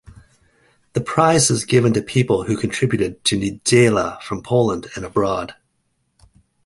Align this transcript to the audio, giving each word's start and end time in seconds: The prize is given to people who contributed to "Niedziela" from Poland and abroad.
The 0.93 1.01
prize 1.01 1.51
is 1.51 1.63
given 1.63 1.93
to 1.93 2.01
people 2.01 2.45
who 2.45 2.57
contributed 2.57 3.23
to 3.25 3.37
"Niedziela" 3.37 4.19
from 4.23 4.41
Poland 4.41 4.87
and 4.95 5.05
abroad. 5.05 5.53